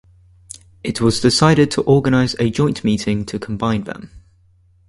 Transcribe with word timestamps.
It 0.83 0.99
was 0.99 1.19
decided 1.19 1.69
to 1.69 1.81
organize 1.83 2.35
a 2.39 2.49
joint 2.49 2.83
meeting 2.83 3.23
to 3.25 3.37
combine 3.37 3.83
them. 3.83 4.09